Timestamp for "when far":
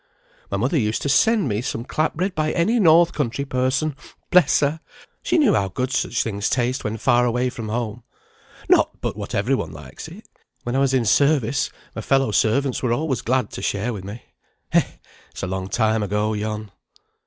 6.83-7.23